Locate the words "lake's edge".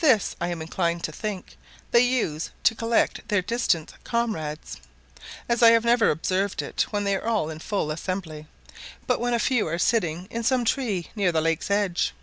11.42-12.14